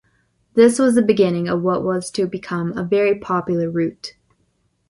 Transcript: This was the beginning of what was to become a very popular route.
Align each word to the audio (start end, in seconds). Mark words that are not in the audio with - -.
This 0.55 0.79
was 0.79 0.95
the 0.95 1.03
beginning 1.03 1.47
of 1.47 1.61
what 1.61 1.83
was 1.83 2.09
to 2.13 2.25
become 2.25 2.75
a 2.75 2.83
very 2.83 3.19
popular 3.19 3.69
route. 3.69 4.15